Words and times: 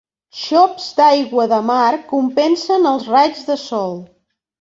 Xops 0.43 0.85
d'aigua 0.99 1.43
de 1.51 1.59
mar 1.67 1.91
compensen 2.13 2.87
els 2.93 3.05
raigs 3.17 3.45
de 3.51 3.59
calor. 3.67 3.93